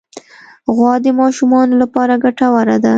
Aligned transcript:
غوا 0.75 0.93
د 1.05 1.07
ماشومانو 1.19 1.73
لپاره 1.83 2.13
ګټوره 2.23 2.77
ده. 2.83 2.89